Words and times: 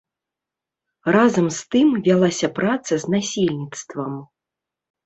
Разам 1.15 1.47
з 1.57 1.69
тым 1.75 1.87
вялася 2.09 2.47
праца 2.59 2.93
з 3.05 3.17
насельніцтвам. 3.17 4.13